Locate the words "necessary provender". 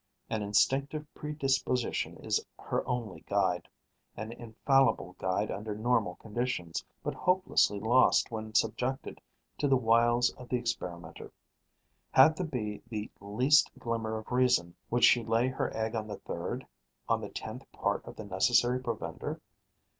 18.25-19.39